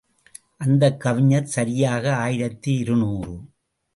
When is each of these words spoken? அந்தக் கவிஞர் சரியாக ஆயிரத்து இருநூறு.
அந்தக் 0.57 0.99
கவிஞர் 0.99 1.45
சரியாக 1.45 2.15
ஆயிரத்து 2.15 2.77
இருநூறு. 2.77 3.35